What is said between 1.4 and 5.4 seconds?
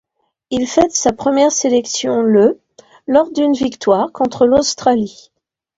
sélection le lors d'une victoire contre l'Australie.